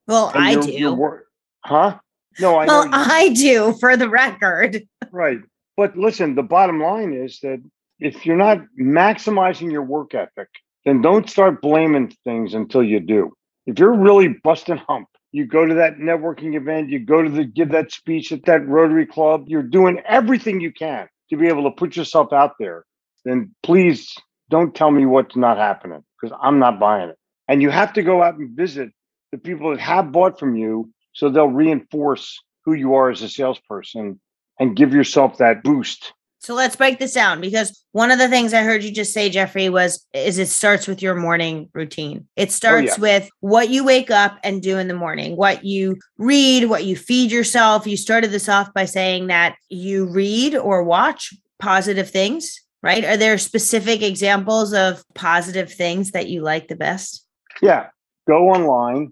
Well, 0.08 0.30
And 0.36 0.44
I 0.44 0.52
you're- 0.52 0.66
do. 0.66 0.72
you're 0.74 1.26
huh? 1.64 2.00
No, 2.40 2.58
I 2.58 2.66
well, 2.66 2.90
I 2.92 3.30
do 3.30 3.74
for 3.80 3.96
the 3.96 4.10
record. 4.10 4.84
Right. 5.12 5.40
But 5.78 5.98
listen, 5.98 6.36
the 6.36 6.44
bottom 6.44 6.82
line 6.82 7.14
is 7.14 7.40
that 7.42 7.64
if 8.00 8.26
you're 8.26 8.36
not 8.38 8.60
maximizing 8.80 9.72
your 9.72 9.84
work 9.84 10.14
ethic, 10.14 10.50
then 10.86 11.02
don't 11.02 11.30
start 11.30 11.62
blaming 11.62 12.14
things 12.24 12.54
until 12.54 12.84
you 12.84 13.00
do. 13.00 13.34
If 13.66 13.80
you're 13.80 13.94
really 13.98 14.30
busting 14.44 14.78
hump, 14.78 15.08
you 15.32 15.46
go 15.46 15.66
to 15.66 15.76
that 15.76 15.98
networking 15.98 16.56
event, 16.56 16.90
you 16.90 17.00
go 17.00 17.22
to 17.22 17.30
the 17.30 17.44
give 17.44 17.72
that 17.72 17.92
speech 17.92 18.32
at 18.32 18.46
that 18.46 18.68
Rotary 18.68 19.06
Club, 19.06 19.46
you're 19.48 19.64
doing 19.64 20.02
everything 20.08 20.60
you 20.60 20.72
can 20.72 21.08
to 21.30 21.38
be 21.38 21.48
able 21.48 21.64
to 21.64 21.72
put 21.72 21.96
yourself 21.96 22.34
out 22.34 22.54
there, 22.60 22.86
then 23.26 23.54
please 23.64 24.16
don't 24.50 24.74
tell 24.74 24.92
me 24.92 25.06
what's 25.06 25.36
not 25.36 25.58
happening 25.58 26.04
because 26.20 26.36
I'm 26.42 26.60
not 26.60 26.80
buying 26.80 27.10
it. 27.10 27.18
And 27.48 27.62
you 27.62 27.70
have 27.70 27.94
to 27.94 28.04
go 28.04 28.24
out 28.24 28.36
and 28.36 28.56
visit 28.56 28.90
the 29.32 29.38
people 29.38 29.72
that 29.72 29.80
have 29.80 30.12
bought 30.12 30.40
from 30.40 30.56
you 30.56 30.92
so 31.14 31.30
they'll 31.30 31.48
reinforce 31.48 32.40
who 32.66 32.74
you 32.74 32.96
are 32.96 33.10
as 33.10 33.22
a 33.22 33.30
salesperson 33.30 34.20
and 34.60 34.76
give 34.76 34.94
yourself 34.94 35.38
that 35.38 35.64
boost. 35.64 36.14
So 36.42 36.54
let's 36.54 36.78
break 36.78 37.00
this 37.00 37.14
down 37.14 37.42
because 37.42 37.84
one 37.92 38.12
of 38.12 38.18
the 38.18 38.30
things 38.30 38.54
I 38.54 38.64
heard 38.64 38.82
you 38.84 38.92
just 38.92 39.14
say, 39.14 39.30
Jeffrey, 39.30 39.68
was 39.68 40.06
is 40.14 40.38
it 40.38 40.48
starts 40.48 40.88
with 40.88 41.02
your 41.02 41.14
morning 41.14 41.70
routine. 41.74 42.28
It 42.38 42.48
oh, 42.48 42.52
starts 42.52 42.98
yeah. 42.98 43.02
with 43.02 43.30
what 43.42 43.70
you 43.70 43.84
wake 43.84 44.10
up 44.10 44.40
and 44.44 44.62
do 44.62 44.78
in 44.78 44.88
the 44.88 44.94
morning, 44.94 45.36
what 45.36 45.66
you 45.66 45.98
read, 46.18 46.70
what 46.70 46.86
you 46.86 46.96
feed 46.96 47.32
yourself. 47.32 47.86
You 47.86 47.98
started 47.98 48.32
this 48.32 48.48
off 48.48 48.74
by 48.74 48.86
saying 48.86 49.28
that 49.28 49.56
you 49.68 50.10
read 50.10 50.56
or 50.56 50.84
watch 50.84 51.34
positive 51.60 52.10
things, 52.10 52.62
right? 52.82 53.04
Are 53.04 53.18
there 53.18 53.38
specific 53.38 54.02
examples 54.02 54.74
of 54.74 55.04
positive 55.16 55.72
things 55.72 56.12
that 56.12 56.30
you 56.30 56.42
like 56.42 56.70
the 56.70 56.78
best? 56.78 57.26
Yeah, 57.62 57.88
go 58.28 58.50
online 58.50 59.12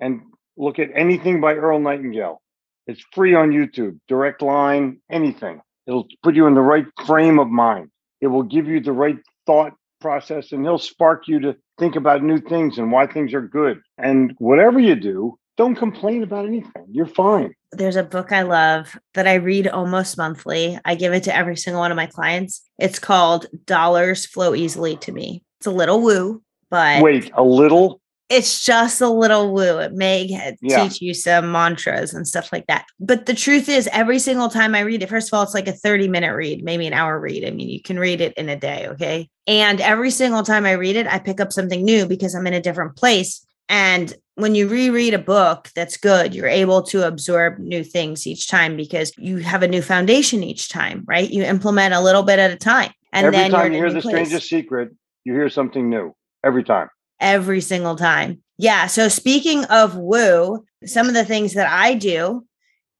and 0.00 0.22
look 0.56 0.80
at 0.80 0.90
anything 0.96 1.40
by 1.40 1.54
Earl 1.54 1.78
Nightingale. 1.78 2.42
It's 2.88 3.04
free 3.12 3.34
on 3.34 3.50
YouTube, 3.50 4.00
direct 4.08 4.42
line, 4.42 5.00
anything. 5.08 5.60
It'll 5.86 6.06
put 6.22 6.34
you 6.34 6.46
in 6.46 6.54
the 6.54 6.60
right 6.60 6.86
frame 7.06 7.38
of 7.38 7.48
mind. 7.48 7.90
It 8.20 8.28
will 8.28 8.42
give 8.42 8.66
you 8.66 8.80
the 8.80 8.92
right 8.92 9.18
thought 9.46 9.74
process 10.00 10.52
and 10.52 10.64
he'll 10.64 10.78
spark 10.78 11.28
you 11.28 11.40
to 11.40 11.56
think 11.78 11.96
about 11.96 12.22
new 12.22 12.38
things 12.38 12.78
and 12.78 12.90
why 12.90 13.06
things 13.06 13.34
are 13.34 13.42
good. 13.42 13.80
And 13.98 14.34
whatever 14.38 14.78
you 14.78 14.94
do, 14.94 15.38
don't 15.56 15.74
complain 15.74 16.22
about 16.22 16.44
anything. 16.44 16.86
You're 16.90 17.06
fine. 17.06 17.54
There's 17.72 17.96
a 17.96 18.02
book 18.02 18.30
I 18.30 18.42
love 18.42 18.98
that 19.14 19.26
I 19.26 19.34
read 19.34 19.68
almost 19.68 20.18
monthly. 20.18 20.78
I 20.84 20.94
give 20.94 21.12
it 21.12 21.22
to 21.24 21.34
every 21.34 21.56
single 21.56 21.80
one 21.80 21.90
of 21.90 21.96
my 21.96 22.06
clients. 22.06 22.62
It's 22.78 22.98
called 22.98 23.46
Dollars 23.64 24.26
Flow 24.26 24.54
Easily 24.54 24.96
to 24.98 25.12
Me. 25.12 25.42
It's 25.58 25.66
a 25.66 25.70
little 25.70 26.02
woo, 26.02 26.42
but 26.70 27.02
Wait, 27.02 27.30
a 27.34 27.42
little. 27.42 28.00
It's 28.28 28.64
just 28.64 29.00
a 29.00 29.08
little 29.08 29.52
woo. 29.52 29.78
It 29.78 29.92
may 29.92 30.26
get- 30.26 30.56
Yeah. 30.60 30.82
teach 30.88 31.00
you 31.00 31.14
some 31.14 31.52
mantras 31.52 32.12
and 32.12 32.26
stuff 32.26 32.50
like 32.52 32.66
that. 32.66 32.84
But 32.98 33.26
the 33.26 33.34
truth 33.34 33.68
is, 33.68 33.88
every 33.92 34.18
single 34.18 34.48
time 34.48 34.74
I 34.74 34.80
read 34.80 35.02
it, 35.02 35.08
first 35.08 35.28
of 35.28 35.34
all, 35.36 35.42
it's 35.44 35.54
like 35.54 35.68
a 35.68 35.72
30 35.72 36.08
minute 36.08 36.34
read, 36.34 36.64
maybe 36.64 36.86
an 36.86 36.92
hour 36.92 37.20
read. 37.20 37.44
I 37.44 37.50
mean, 37.50 37.68
you 37.68 37.80
can 37.80 37.98
read 37.98 38.20
it 38.20 38.34
in 38.34 38.48
a 38.48 38.56
day. 38.56 38.88
Okay. 38.88 39.28
And 39.46 39.80
every 39.80 40.10
single 40.10 40.42
time 40.42 40.66
I 40.66 40.72
read 40.72 40.96
it, 40.96 41.06
I 41.06 41.18
pick 41.20 41.40
up 41.40 41.52
something 41.52 41.84
new 41.84 42.06
because 42.06 42.34
I'm 42.34 42.46
in 42.48 42.54
a 42.54 42.60
different 42.60 42.96
place. 42.96 43.46
And 43.68 44.12
when 44.34 44.54
you 44.54 44.68
reread 44.68 45.14
a 45.14 45.18
book 45.18 45.70
that's 45.74 45.96
good, 45.96 46.34
you're 46.34 46.46
able 46.48 46.82
to 46.82 47.06
absorb 47.06 47.58
new 47.58 47.82
things 47.82 48.26
each 48.26 48.48
time 48.48 48.76
because 48.76 49.12
you 49.16 49.38
have 49.38 49.62
a 49.62 49.68
new 49.68 49.82
foundation 49.82 50.42
each 50.42 50.68
time, 50.68 51.04
right? 51.06 51.30
You 51.30 51.42
implement 51.44 51.94
a 51.94 52.00
little 52.00 52.22
bit 52.22 52.38
at 52.38 52.50
a 52.50 52.56
time. 52.56 52.90
And 53.12 53.26
Every 53.26 53.36
then 53.38 53.50
time 53.50 53.72
you 53.72 53.78
hear 53.78 53.92
the 53.92 54.00
place 54.00 54.26
strangest 54.28 54.48
secret, 54.48 54.90
you 55.24 55.32
hear 55.32 55.48
something 55.48 55.88
new. 55.88 56.12
Every 56.44 56.64
time. 56.64 56.88
Every 57.20 57.60
single 57.60 57.96
time. 57.96 58.42
Yeah. 58.58 58.86
So 58.86 59.08
speaking 59.08 59.64
of 59.66 59.96
woo, 59.96 60.64
some 60.84 61.08
of 61.08 61.14
the 61.14 61.24
things 61.24 61.54
that 61.54 61.70
I 61.70 61.94
do 61.94 62.46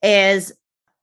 is 0.02 0.52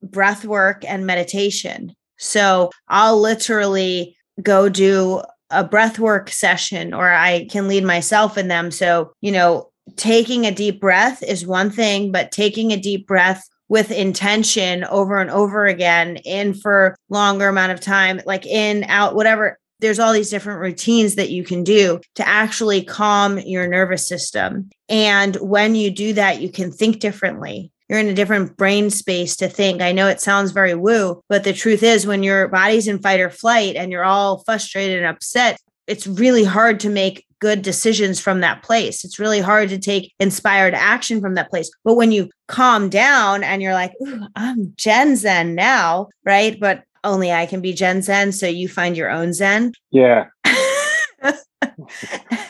breath 0.02 0.46
work 0.46 0.84
and 0.88 1.06
meditation. 1.06 1.96
So 2.18 2.70
I'll 2.88 3.20
literally 3.20 4.16
go 4.42 4.70
do 4.70 5.22
a 5.50 5.64
breath 5.64 6.00
work 6.00 6.30
session 6.30 6.94
or 6.94 7.12
I 7.12 7.48
can 7.50 7.68
lead 7.68 7.84
myself 7.84 8.38
in 8.38 8.48
them. 8.48 8.72
So, 8.72 9.14
you 9.22 9.32
know, 9.32 9.70
taking 9.96 10.46
a 10.46 10.52
deep 10.52 10.80
breath 10.80 11.22
is 11.24 11.46
one 11.46 11.70
thing, 11.70 12.12
but 12.12 12.32
taking 12.32 12.72
a 12.72 12.80
deep 12.80 13.08
breath 13.08 13.48
with 13.70 13.92
intention 13.92 14.84
over 14.86 15.18
and 15.20 15.30
over 15.30 15.66
again 15.66 16.18
in 16.18 16.54
for 16.54 16.96
longer 17.10 17.48
amount 17.48 17.72
of 17.72 17.80
time, 17.80 18.22
like 18.26 18.46
in, 18.46 18.84
out, 18.86 19.16
whatever 19.16 19.58
there's 19.84 20.00
all 20.00 20.14
these 20.14 20.30
different 20.30 20.62
routines 20.62 21.16
that 21.16 21.30
you 21.30 21.44
can 21.44 21.62
do 21.62 22.00
to 22.16 22.26
actually 22.26 22.84
calm 22.84 23.38
your 23.40 23.68
nervous 23.68 24.08
system. 24.08 24.70
And 24.88 25.36
when 25.36 25.76
you 25.76 25.92
do 25.92 26.14
that, 26.14 26.42
you 26.42 26.50
can 26.50 26.72
think 26.72 27.02
differently. 27.02 27.70
You're 27.90 28.00
in 28.00 28.08
a 28.08 28.14
different 28.14 28.56
brain 28.56 28.90
space 28.90 29.36
to 29.36 29.50
think. 29.50 29.82
I 29.82 29.92
know 29.92 30.08
it 30.08 30.22
sounds 30.22 30.52
very 30.52 30.74
woo, 30.74 31.22
but 31.28 31.44
the 31.44 31.52
truth 31.52 31.84
is, 31.84 32.08
when 32.08 32.24
your 32.24 32.48
body's 32.48 32.88
in 32.88 33.00
fight 33.00 33.20
or 33.20 33.30
flight 33.30 33.76
and 33.76 33.92
you're 33.92 34.06
all 34.06 34.42
frustrated 34.46 35.00
and 35.00 35.06
upset, 35.06 35.60
it's 35.86 36.08
really 36.08 36.46
hard 36.46 36.80
to 36.80 36.90
make 36.90 37.26
good 37.40 37.62
decisions 37.62 38.22
from 38.22 38.40
that 38.40 38.64
place. 38.64 39.04
It's 39.04 39.20
really 39.20 39.42
hard 39.42 39.68
to 39.68 39.78
take 39.78 40.14
inspired 40.18 40.74
action 40.74 41.20
from 41.20 41.36
that 41.36 41.50
place. 41.50 41.70
But 41.84 41.96
when 41.96 42.14
you 42.14 42.30
calm 42.48 42.88
down 42.88 43.44
and 43.44 43.62
you're 43.62 43.74
like, 43.74 43.92
Ooh, 44.02 44.28
I'm 44.34 44.74
Jen 44.78 45.18
Zen 45.18 45.56
now, 45.56 46.08
right? 46.24 46.58
But 46.58 46.86
only 47.04 47.32
I 47.32 47.46
can 47.46 47.62
be 47.62 47.74
Jen 47.74 48.02
Zen. 48.02 48.32
So 48.32 48.48
you 48.48 48.68
find 48.68 48.96
your 48.98 49.10
own 49.10 49.34
Zen. 49.34 49.74
Yeah. 49.92 50.28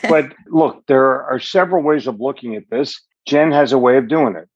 but 0.08 0.32
look, 0.48 0.84
there 0.86 1.22
are 1.24 1.38
several 1.38 1.82
ways 1.82 2.06
of 2.06 2.20
looking 2.20 2.54
at 2.54 2.68
this. 2.70 3.00
Jen 3.26 3.52
has 3.52 3.72
a 3.72 3.78
way 3.78 3.96
of 3.96 4.08
doing 4.08 4.36
it. 4.36 4.48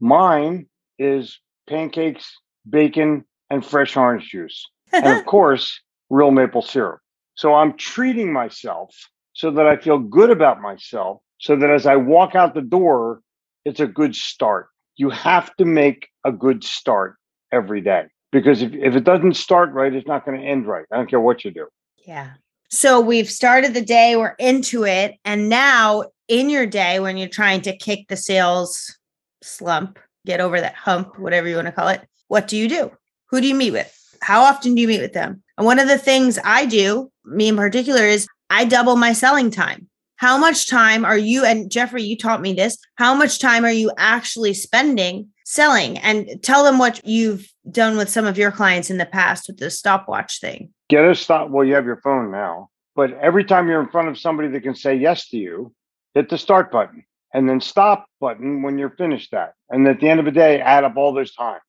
Mine 0.00 0.66
is 0.98 1.38
pancakes, 1.68 2.32
bacon, 2.68 3.24
and 3.50 3.64
fresh 3.64 3.96
orange 3.96 4.28
juice. 4.30 4.66
And 4.92 5.18
of 5.18 5.26
course, 5.26 5.80
real 6.08 6.30
maple 6.30 6.62
syrup. 6.62 7.00
So 7.34 7.54
I'm 7.54 7.76
treating 7.76 8.32
myself 8.32 8.94
so 9.32 9.50
that 9.52 9.66
I 9.66 9.76
feel 9.76 9.98
good 9.98 10.30
about 10.30 10.60
myself, 10.60 11.22
so 11.38 11.56
that 11.56 11.70
as 11.70 11.86
I 11.86 11.96
walk 11.96 12.34
out 12.34 12.54
the 12.54 12.60
door, 12.60 13.20
it's 13.64 13.80
a 13.80 13.86
good 13.86 14.14
start. 14.14 14.68
You 14.96 15.08
have 15.10 15.54
to 15.56 15.64
make 15.64 16.08
a 16.24 16.32
good 16.32 16.62
start 16.62 17.16
every 17.52 17.80
day 17.80 18.04
because 18.32 18.62
if, 18.62 18.72
if 18.72 18.94
it 18.94 19.04
doesn't 19.04 19.34
start 19.34 19.72
right, 19.72 19.92
it's 19.92 20.06
not 20.06 20.24
going 20.24 20.40
to 20.40 20.46
end 20.46 20.66
right. 20.66 20.86
I 20.92 20.96
don't 20.96 21.10
care 21.10 21.20
what 21.20 21.44
you 21.44 21.50
do. 21.50 21.66
Yeah. 22.06 22.32
So 22.70 23.00
we've 23.00 23.30
started 23.30 23.74
the 23.74 23.80
day, 23.80 24.16
we're 24.16 24.36
into 24.38 24.84
it. 24.84 25.16
And 25.24 25.48
now 25.48 26.04
in 26.28 26.48
your 26.48 26.66
day, 26.66 27.00
when 27.00 27.16
you're 27.16 27.28
trying 27.28 27.62
to 27.62 27.76
kick 27.76 28.06
the 28.08 28.16
sales 28.16 28.96
slump, 29.42 29.98
get 30.24 30.40
over 30.40 30.60
that 30.60 30.74
hump, 30.74 31.18
whatever 31.18 31.48
you 31.48 31.56
want 31.56 31.66
to 31.66 31.72
call 31.72 31.88
it, 31.88 32.06
what 32.28 32.46
do 32.46 32.56
you 32.56 32.68
do? 32.68 32.92
Who 33.30 33.40
do 33.40 33.48
you 33.48 33.54
meet 33.54 33.72
with? 33.72 33.96
How 34.22 34.42
often 34.42 34.74
do 34.74 34.82
you 34.82 34.88
meet 34.88 35.00
with 35.00 35.14
them? 35.14 35.42
And 35.56 35.66
one 35.66 35.78
of 35.78 35.88
the 35.88 35.98
things 35.98 36.38
I 36.44 36.66
do, 36.66 37.10
me 37.24 37.48
in 37.48 37.56
particular, 37.56 38.02
is 38.02 38.28
I 38.50 38.64
double 38.64 38.96
my 38.96 39.12
selling 39.12 39.50
time. 39.50 39.88
How 40.16 40.36
much 40.36 40.68
time 40.68 41.04
are 41.04 41.16
you, 41.16 41.44
and 41.44 41.70
Jeffrey, 41.70 42.02
you 42.02 42.16
taught 42.16 42.42
me 42.42 42.52
this, 42.52 42.76
how 42.96 43.14
much 43.14 43.40
time 43.40 43.64
are 43.64 43.72
you 43.72 43.90
actually 43.96 44.52
spending 44.52 45.28
selling? 45.50 45.98
And 45.98 46.42
tell 46.42 46.64
them 46.64 46.78
what 46.78 47.04
you've 47.04 47.52
done 47.70 47.96
with 47.96 48.08
some 48.08 48.26
of 48.26 48.38
your 48.38 48.52
clients 48.52 48.90
in 48.90 48.98
the 48.98 49.06
past 49.06 49.48
with 49.48 49.58
the 49.58 49.70
stopwatch 49.70 50.40
thing. 50.40 50.72
Get 50.88 51.04
a 51.04 51.14
stop. 51.14 51.50
Well, 51.50 51.64
you 51.64 51.74
have 51.74 51.86
your 51.86 52.00
phone 52.02 52.30
now, 52.30 52.70
but 52.94 53.12
every 53.14 53.44
time 53.44 53.68
you're 53.68 53.82
in 53.82 53.88
front 53.88 54.08
of 54.08 54.18
somebody 54.18 54.48
that 54.48 54.62
can 54.62 54.74
say 54.74 54.94
yes 54.94 55.28
to 55.28 55.36
you, 55.36 55.72
hit 56.14 56.28
the 56.28 56.38
start 56.38 56.70
button 56.70 57.04
and 57.32 57.48
then 57.48 57.60
stop 57.60 58.06
button 58.20 58.62
when 58.62 58.78
you're 58.78 58.90
finished 58.90 59.30
that. 59.32 59.54
And 59.68 59.86
at 59.86 60.00
the 60.00 60.08
end 60.08 60.20
of 60.20 60.26
the 60.26 60.32
day, 60.32 60.60
add 60.60 60.84
up 60.84 60.96
all 60.96 61.12
those 61.12 61.34
times. 61.34 61.62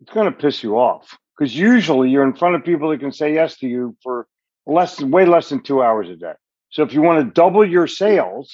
It's 0.00 0.12
going 0.12 0.26
to 0.26 0.38
piss 0.38 0.62
you 0.62 0.78
off 0.78 1.16
because 1.38 1.56
usually 1.56 2.10
you're 2.10 2.24
in 2.24 2.34
front 2.34 2.54
of 2.54 2.64
people 2.64 2.90
that 2.90 3.00
can 3.00 3.12
say 3.12 3.34
yes 3.34 3.56
to 3.58 3.66
you 3.66 3.96
for 4.02 4.26
less 4.66 5.00
way 5.00 5.26
less 5.26 5.48
than 5.48 5.62
two 5.62 5.82
hours 5.82 6.08
a 6.08 6.16
day. 6.16 6.32
So 6.70 6.82
if 6.82 6.92
you 6.92 7.02
want 7.02 7.24
to 7.24 7.32
double 7.32 7.68
your 7.68 7.86
sales, 7.86 8.52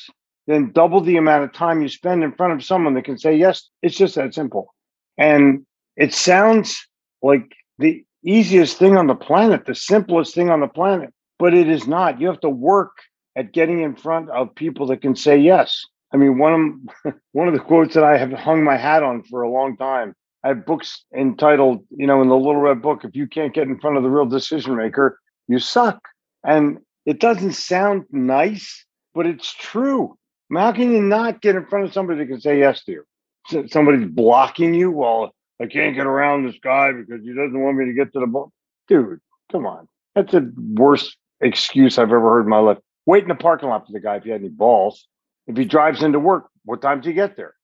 then 0.50 0.72
double 0.72 1.00
the 1.00 1.16
amount 1.16 1.44
of 1.44 1.52
time 1.52 1.80
you 1.80 1.88
spend 1.88 2.24
in 2.24 2.32
front 2.32 2.52
of 2.52 2.64
someone 2.64 2.94
that 2.94 3.04
can 3.04 3.18
say 3.18 3.36
yes. 3.36 3.68
It's 3.82 3.96
just 3.96 4.14
that 4.16 4.34
simple. 4.34 4.74
And 5.16 5.64
it 5.96 6.14
sounds 6.14 6.86
like 7.22 7.52
the 7.78 8.04
easiest 8.24 8.78
thing 8.78 8.96
on 8.96 9.06
the 9.06 9.14
planet, 9.14 9.66
the 9.66 9.74
simplest 9.74 10.34
thing 10.34 10.50
on 10.50 10.60
the 10.60 10.68
planet, 10.68 11.12
but 11.38 11.54
it 11.54 11.68
is 11.68 11.86
not. 11.86 12.20
You 12.20 12.26
have 12.28 12.40
to 12.40 12.50
work 12.50 12.92
at 13.36 13.52
getting 13.52 13.82
in 13.82 13.94
front 13.94 14.30
of 14.30 14.54
people 14.54 14.86
that 14.88 15.02
can 15.02 15.14
say 15.14 15.36
yes. 15.38 15.84
I 16.12 16.16
mean, 16.16 16.38
one 16.38 16.88
of 17.04 17.14
one 17.32 17.48
of 17.48 17.54
the 17.54 17.60
quotes 17.60 17.94
that 17.94 18.04
I 18.04 18.18
have 18.18 18.32
hung 18.32 18.64
my 18.64 18.76
hat 18.76 19.02
on 19.02 19.22
for 19.22 19.42
a 19.42 19.50
long 19.50 19.76
time. 19.76 20.14
I 20.42 20.48
have 20.48 20.64
books 20.64 21.04
entitled, 21.14 21.84
you 21.90 22.06
know, 22.06 22.22
in 22.22 22.28
the 22.28 22.36
little 22.36 22.56
red 22.56 22.80
book, 22.80 23.04
if 23.04 23.14
you 23.14 23.26
can't 23.26 23.54
get 23.54 23.68
in 23.68 23.78
front 23.78 23.98
of 23.98 24.02
the 24.02 24.08
real 24.08 24.24
decision 24.24 24.74
maker, 24.74 25.20
you 25.48 25.58
suck. 25.58 26.00
And 26.42 26.78
it 27.04 27.20
doesn't 27.20 27.52
sound 27.52 28.04
nice, 28.10 28.86
but 29.14 29.26
it's 29.26 29.52
true. 29.52 30.16
I 30.50 30.54
mean, 30.54 30.62
how 30.62 30.72
can 30.72 30.92
you 30.92 31.00
not 31.02 31.40
get 31.40 31.54
in 31.56 31.64
front 31.66 31.86
of 31.86 31.92
somebody 31.92 32.18
that 32.20 32.26
can 32.26 32.40
say 32.40 32.58
yes 32.58 32.82
to 32.84 32.92
you? 32.92 33.04
So- 33.48 33.66
Somebody's 33.66 34.08
blocking 34.08 34.74
you. 34.74 34.90
Well, 34.90 35.32
I 35.60 35.66
can't 35.66 35.94
get 35.94 36.06
around 36.06 36.46
this 36.46 36.56
guy 36.62 36.92
because 36.92 37.22
he 37.22 37.32
doesn't 37.34 37.60
want 37.60 37.76
me 37.76 37.86
to 37.86 37.92
get 37.92 38.12
to 38.14 38.20
the 38.20 38.26
book. 38.26 38.50
Dude, 38.88 39.20
come 39.52 39.66
on. 39.66 39.86
That's 40.14 40.32
the 40.32 40.52
worst 40.74 41.16
excuse 41.40 41.98
I've 41.98 42.08
ever 42.08 42.20
heard 42.20 42.42
in 42.42 42.48
my 42.48 42.58
life. 42.58 42.78
Wait 43.06 43.22
in 43.22 43.28
the 43.28 43.34
parking 43.34 43.68
lot 43.68 43.86
for 43.86 43.92
the 43.92 44.00
guy 44.00 44.16
if 44.16 44.24
you 44.24 44.32
had 44.32 44.40
any 44.40 44.50
balls. 44.50 45.06
If 45.46 45.56
he 45.56 45.64
drives 45.64 46.02
into 46.02 46.18
work, 46.18 46.48
what 46.64 46.82
time 46.82 46.98
does 47.00 47.06
he 47.06 47.12
get 47.12 47.36
there? 47.36 47.54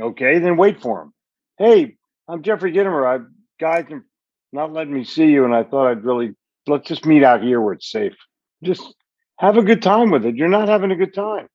Okay, 0.00 0.38
then 0.38 0.56
wait 0.56 0.80
for 0.80 1.02
him. 1.02 1.12
Hey, 1.58 1.96
I'm 2.28 2.42
Jeffrey 2.42 2.72
Gitomer. 2.72 3.06
I 3.06 3.24
guys 3.58 3.86
are 3.90 4.04
not 4.52 4.72
letting 4.72 4.92
me 4.94 5.04
see 5.04 5.26
you, 5.26 5.44
and 5.44 5.54
I 5.54 5.64
thought 5.64 5.88
I'd 5.88 6.04
really 6.04 6.34
let's 6.66 6.86
just 6.88 7.06
meet 7.06 7.22
out 7.22 7.42
here 7.42 7.60
where 7.60 7.72
it's 7.74 7.90
safe. 7.90 8.14
Just 8.62 8.94
have 9.38 9.56
a 9.56 9.62
good 9.62 9.82
time 9.82 10.10
with 10.10 10.24
it. 10.26 10.36
You're 10.36 10.48
not 10.48 10.68
having 10.68 10.90
a 10.90 10.96
good 10.96 11.14
time. 11.14 11.46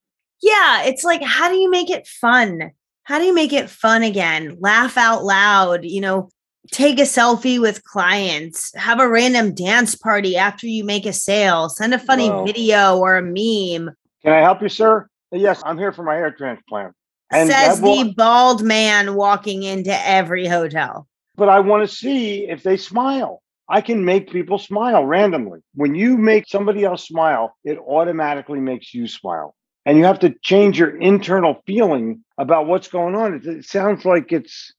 Yeah, 0.41 0.83
it's 0.83 1.03
like 1.03 1.21
how 1.23 1.49
do 1.49 1.55
you 1.55 1.69
make 1.69 1.89
it 1.89 2.07
fun? 2.07 2.71
How 3.03 3.19
do 3.19 3.25
you 3.25 3.33
make 3.33 3.53
it 3.53 3.69
fun 3.69 4.03
again? 4.03 4.57
Laugh 4.59 4.97
out 4.97 5.23
loud, 5.23 5.83
you 5.83 6.01
know, 6.01 6.29
take 6.71 6.99
a 6.99 7.03
selfie 7.03 7.59
with 7.59 7.83
clients, 7.83 8.73
have 8.75 8.99
a 8.99 9.07
random 9.09 9.53
dance 9.53 9.95
party 9.95 10.37
after 10.37 10.67
you 10.67 10.83
make 10.83 11.05
a 11.05 11.13
sale, 11.13 11.69
send 11.69 11.93
a 11.93 11.99
funny 11.99 12.29
Wow. 12.29 12.45
video 12.45 12.97
or 12.97 13.17
a 13.17 13.21
meme. 13.21 13.93
Can 14.23 14.33
I 14.33 14.39
help 14.41 14.61
you, 14.61 14.69
sir? 14.69 15.07
Yes, 15.31 15.61
I'm 15.65 15.77
here 15.77 15.91
for 15.91 16.03
my 16.03 16.15
hair 16.15 16.31
transplant. 16.31 16.93
And 17.31 17.49
says 17.49 17.79
will- 17.81 18.03
the 18.03 18.13
bald 18.13 18.61
man 18.63 19.15
walking 19.15 19.63
into 19.63 19.91
every 20.07 20.47
hotel. 20.47 21.07
but 21.37 21.49
I 21.49 21.59
want 21.61 21.87
to 21.89 21.95
see 21.95 22.47
if 22.47 22.61
they 22.61 22.77
smile. 22.77 23.41
I 23.69 23.79
can 23.81 24.03
make 24.05 24.29
people 24.31 24.59
smile 24.59 25.05
randomly. 25.05 25.61
When 25.73 25.95
you 25.95 26.17
make 26.17 26.45
somebody 26.47 26.83
else 26.83 27.07
smile, 27.07 27.55
it 27.63 27.79
automatically 27.79 28.59
makes 28.59 28.93
you 28.93 29.07
smile. 29.07 29.55
And 29.85 29.97
you 29.97 30.05
have 30.05 30.19
to 30.19 30.35
change 30.41 30.77
your 30.77 30.95
internal 30.97 31.61
feeling 31.65 32.23
about 32.37 32.67
what's 32.67 32.87
going 32.87 33.15
on. 33.15 33.33
It, 33.33 33.45
it 33.45 33.65
sounds 33.65 34.05
like 34.05 34.31
it's 34.31 34.73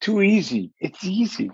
too 0.00 0.20
easy. 0.22 0.72
It's 0.80 1.04
easy. 1.04 1.50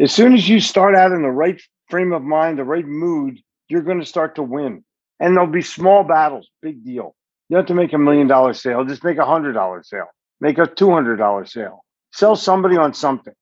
As 0.00 0.12
soon 0.12 0.34
as 0.34 0.48
you 0.48 0.58
start 0.58 0.94
out 0.94 1.12
in 1.12 1.22
the 1.22 1.30
right 1.30 1.60
frame 1.90 2.12
of 2.12 2.22
mind, 2.22 2.58
the 2.58 2.64
right 2.64 2.86
mood, 2.86 3.38
you're 3.68 3.82
going 3.82 4.00
to 4.00 4.06
start 4.06 4.34
to 4.36 4.42
win. 4.42 4.84
And 5.20 5.36
there'll 5.36 5.50
be 5.50 5.62
small 5.62 6.04
battles, 6.04 6.48
big 6.62 6.84
deal. 6.84 7.14
You 7.48 7.56
don't 7.56 7.62
have 7.62 7.66
to 7.68 7.74
make 7.74 7.92
a 7.92 7.98
million 7.98 8.26
dollar 8.26 8.54
sale, 8.54 8.84
just 8.84 9.04
make 9.04 9.18
a 9.18 9.26
hundred 9.26 9.52
dollar 9.52 9.82
sale, 9.82 10.06
make 10.40 10.58
a 10.58 10.66
two 10.66 10.90
hundred 10.90 11.16
dollar 11.16 11.44
sale, 11.44 11.84
sell 12.12 12.34
somebody 12.34 12.76
on 12.76 12.94
something 12.94 13.34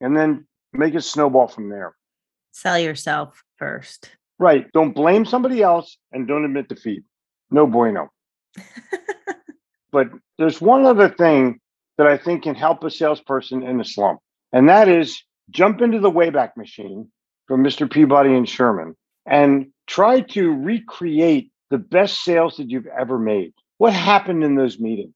and 0.00 0.16
then 0.16 0.46
make 0.72 0.94
it 0.94 1.02
snowball 1.02 1.48
from 1.48 1.68
there. 1.68 1.94
Sell 2.50 2.78
yourself 2.78 3.42
first. 3.56 4.10
Right. 4.38 4.70
Don't 4.72 4.92
blame 4.92 5.24
somebody 5.24 5.62
else 5.62 5.96
and 6.10 6.26
don't 6.26 6.44
admit 6.44 6.68
defeat. 6.68 7.04
No 7.50 7.66
bueno. 7.66 8.10
but 9.92 10.08
there's 10.38 10.60
one 10.60 10.84
other 10.84 11.08
thing 11.08 11.60
that 11.98 12.06
I 12.06 12.16
think 12.16 12.44
can 12.44 12.54
help 12.54 12.84
a 12.84 12.90
salesperson 12.90 13.62
in 13.62 13.80
a 13.80 13.84
slump, 13.84 14.20
and 14.52 14.68
that 14.68 14.88
is 14.88 15.22
jump 15.50 15.80
into 15.82 16.00
the 16.00 16.10
Wayback 16.10 16.56
Machine 16.56 17.10
from 17.46 17.62
Mr. 17.62 17.90
Peabody 17.90 18.34
and 18.34 18.48
Sherman 18.48 18.96
and 19.26 19.66
try 19.86 20.20
to 20.20 20.50
recreate 20.50 21.50
the 21.70 21.78
best 21.78 22.24
sales 22.24 22.56
that 22.56 22.70
you've 22.70 22.86
ever 22.86 23.18
made. 23.18 23.52
What 23.78 23.92
happened 23.92 24.44
in 24.44 24.54
those 24.54 24.78
meetings? 24.78 25.14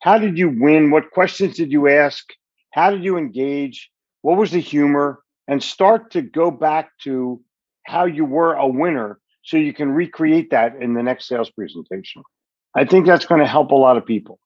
How 0.00 0.18
did 0.18 0.38
you 0.38 0.48
win? 0.48 0.90
What 0.90 1.10
questions 1.10 1.56
did 1.56 1.72
you 1.72 1.88
ask? 1.88 2.24
How 2.72 2.90
did 2.90 3.04
you 3.04 3.16
engage? 3.16 3.90
What 4.22 4.36
was 4.36 4.50
the 4.50 4.60
humor? 4.60 5.20
And 5.48 5.62
start 5.62 6.10
to 6.12 6.22
go 6.22 6.50
back 6.50 6.90
to 7.02 7.40
how 7.84 8.06
you 8.06 8.24
were 8.24 8.54
a 8.54 8.66
winner 8.66 9.18
so 9.42 9.56
you 9.56 9.74
can 9.74 9.90
recreate 9.90 10.50
that 10.50 10.74
in 10.80 10.94
the 10.94 11.02
next 11.02 11.28
sales 11.28 11.50
presentation. 11.50 12.22
I 12.74 12.84
think 12.84 13.06
that's 13.06 13.26
going 13.26 13.40
to 13.40 13.46
help 13.46 13.70
a 13.70 13.76
lot 13.76 13.96
of 13.96 14.04
people. 14.04 14.38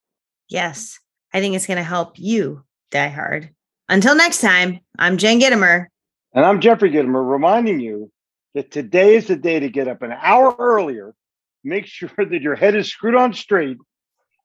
Yes, 0.49 0.99
I 1.33 1.39
think 1.39 1.55
it's 1.55 1.65
going 1.65 1.77
to 1.77 1.83
help 1.83 2.19
you 2.19 2.63
die 2.91 3.07
hard. 3.07 3.49
Until 3.87 4.15
next 4.15 4.41
time, 4.41 4.79
I'm 4.99 5.17
Jen 5.17 5.39
Gitomer. 5.39 5.87
And 6.33 6.45
I'm 6.45 6.61
Jeffrey 6.61 6.91
Gitomer 6.91 7.27
reminding 7.27 7.79
you 7.79 8.11
that 8.53 8.71
today 8.71 9.15
is 9.15 9.27
the 9.27 9.35
day 9.35 9.59
to 9.59 9.69
get 9.69 9.87
up 9.87 10.03
an 10.03 10.11
hour 10.11 10.55
earlier, 10.59 11.15
make 11.63 11.85
sure 11.87 12.11
that 12.17 12.41
your 12.41 12.55
head 12.55 12.75
is 12.75 12.91
screwed 12.91 13.15
on 13.15 13.33
straight, 13.33 13.77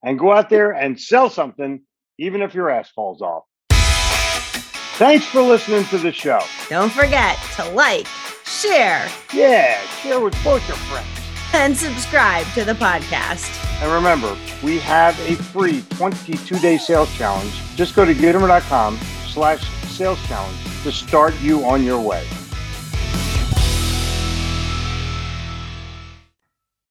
and 0.03 0.19
go 0.19 0.33
out 0.33 0.49
there 0.49 0.73
and 0.73 0.99
sell 0.99 1.29
something, 1.29 1.83
even 2.19 2.41
if 2.41 2.55
your 2.55 2.71
ass 2.71 2.91
falls 2.91 3.21
off. 3.21 3.45
Thanks 4.97 5.27
for 5.27 5.43
listening 5.43 5.85
to 5.87 5.99
the 5.99 6.13
show. 6.13 6.41
Don't 6.71 6.93
forget 6.93 7.39
to 7.57 7.69
like, 7.71 8.07
share, 8.47 9.07
Yeah, 9.35 9.79
share 10.03 10.21
with 10.21 10.35
both 10.45 10.67
your 10.69 10.77
friends. 10.77 11.24
And 11.55 11.77
subscribe 11.77 12.47
to 12.55 12.65
the 12.65 12.73
podcast. 12.73 13.49
And 13.81 13.93
remember, 13.93 14.37
we 14.63 14.81
have 14.81 15.19
a 15.21 15.37
free 15.37 15.83
22-day 15.83 16.79
sales 16.79 17.15
challenge. 17.15 17.53
Just 17.77 17.95
go 17.95 18.05
to 18.05 18.13
Gitomer.com 18.13 18.99
slash 19.29 19.65
sales 19.89 20.21
challenge 20.27 20.59
to 20.83 20.91
start 20.91 21.33
you 21.41 21.65
on 21.65 21.85
your 21.85 22.01
way. 22.01 22.27